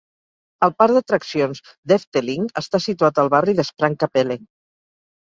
El 0.67 0.71
parc 0.81 0.95
d'atraccions 0.97 1.61
d'Efteling 1.93 2.51
està 2.65 2.83
situat 2.89 3.25
al 3.27 3.33
barri 3.39 3.59
de 3.63 3.71
Sprang-Capelle. 3.73 4.43